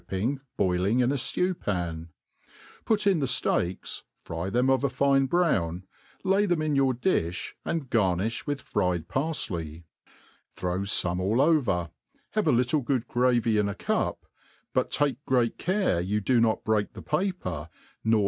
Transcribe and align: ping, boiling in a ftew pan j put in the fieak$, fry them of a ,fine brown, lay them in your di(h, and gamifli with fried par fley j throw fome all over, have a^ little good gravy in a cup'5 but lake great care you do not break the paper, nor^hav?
ping, 0.07 0.39
boiling 0.57 0.99
in 0.99 1.11
a 1.11 1.15
ftew 1.15 1.53
pan 1.59 2.07
j 2.07 2.49
put 2.85 3.05
in 3.05 3.19
the 3.19 3.27
fieak$, 3.27 4.01
fry 4.23 4.49
them 4.49 4.67
of 4.67 4.83
a 4.83 4.89
,fine 4.89 5.27
brown, 5.27 5.85
lay 6.23 6.47
them 6.47 6.59
in 6.59 6.75
your 6.75 6.91
di(h, 6.95 7.53
and 7.63 7.87
gamifli 7.91 8.47
with 8.47 8.59
fried 8.61 9.07
par 9.07 9.33
fley 9.33 9.63
j 9.63 9.83
throw 10.55 10.79
fome 10.79 11.19
all 11.19 11.39
over, 11.39 11.91
have 12.31 12.45
a^ 12.45 12.55
little 12.55 12.81
good 12.81 13.07
gravy 13.07 13.59
in 13.59 13.69
a 13.69 13.75
cup'5 13.75 14.15
but 14.73 14.99
lake 14.99 15.17
great 15.27 15.59
care 15.59 16.01
you 16.01 16.19
do 16.19 16.41
not 16.41 16.63
break 16.63 16.93
the 16.93 17.03
paper, 17.03 17.69
nor^hav? 18.03 18.19